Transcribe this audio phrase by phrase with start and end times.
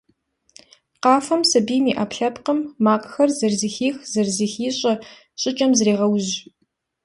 [1.03, 4.93] Къафэм сабийм и Ӏэпкълъэпкъым, макъхэр зэрызэхих-зэрызыхищӀэ
[5.41, 6.33] щӀыкӀэм зрегъэужь.